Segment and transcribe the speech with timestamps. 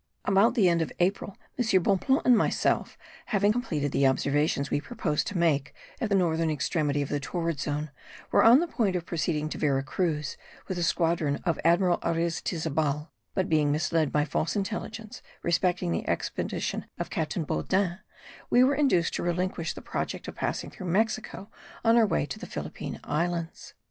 [0.25, 1.83] About the end of April, M.
[1.83, 7.03] Bonpland and myself, having completed the observations we proposed to make at the northern extremity
[7.03, 7.91] of the torrid zone,
[8.31, 10.37] were on the point of proceeding to Vera Cruz
[10.67, 16.87] with the squadron of Admiral Ariztizabal; but being misled by false intelligence respecting the expedition
[16.97, 17.99] of Captain Baudin,
[18.49, 21.47] we were induced to relinquish the project of passing through Mexico
[21.85, 23.75] on our way to the Philippine Islands.